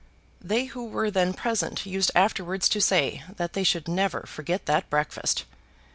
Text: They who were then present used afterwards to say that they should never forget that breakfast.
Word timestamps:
They 0.43 0.65
who 0.65 0.87
were 0.87 1.11
then 1.11 1.31
present 1.35 1.85
used 1.85 2.09
afterwards 2.15 2.67
to 2.69 2.81
say 2.81 3.21
that 3.37 3.53
they 3.53 3.63
should 3.63 3.87
never 3.87 4.21
forget 4.23 4.65
that 4.65 4.89
breakfast. 4.89 5.45